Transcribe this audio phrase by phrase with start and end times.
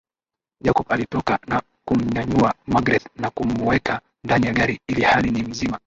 [0.63, 5.79] Jacob alitoka na kumnyanyua magreth na kumuweka ndani ya gari ilihali ni mzima